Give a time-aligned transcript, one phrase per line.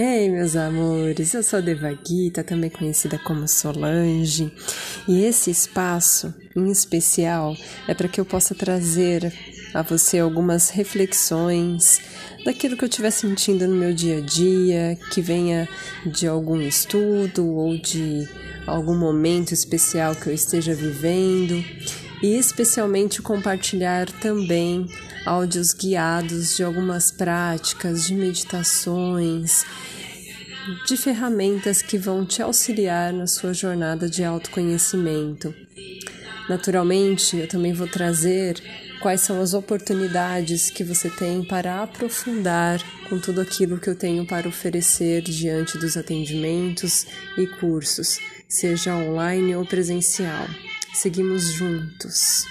[0.00, 4.52] Ei, meus amores, eu sou a Devaguita, também conhecida como Solange,
[5.08, 7.56] e esse espaço, em especial,
[7.88, 9.32] é para que eu possa trazer
[9.74, 12.00] a você algumas reflexões
[12.44, 15.68] daquilo que eu estiver sentindo no meu dia a dia, que venha
[16.06, 18.28] de algum estudo ou de
[18.68, 21.64] algum momento especial que eu esteja vivendo,
[22.22, 24.86] e especialmente compartilhar também
[25.24, 29.64] áudios guiados de algumas práticas, de meditações,
[30.86, 35.54] de ferramentas que vão te auxiliar na sua jornada de autoconhecimento.
[36.48, 38.60] Naturalmente, eu também vou trazer
[39.00, 44.26] quais são as oportunidades que você tem para aprofundar com tudo aquilo que eu tenho
[44.26, 47.06] para oferecer diante dos atendimentos
[47.36, 50.46] e cursos, seja online ou presencial.
[50.92, 52.44] Seguimos juntos.